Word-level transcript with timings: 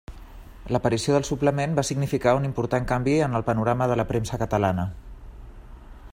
L'aparició 0.75 1.13
del 1.15 1.27
suplement 1.27 1.75
va 1.79 1.83
significar 1.89 2.33
un 2.39 2.49
important 2.49 2.89
canvi 2.93 3.15
en 3.27 3.39
el 3.41 3.47
panorama 3.51 3.89
de 3.93 4.01
la 4.03 4.07
premsa 4.15 4.41
catalana. 4.45 4.89